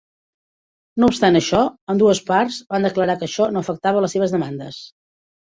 [1.01, 1.59] No obstant això,
[1.95, 4.83] ambdues parts van declarar que això no afectava les seves demandes.